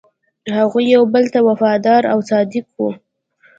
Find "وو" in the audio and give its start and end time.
2.77-2.89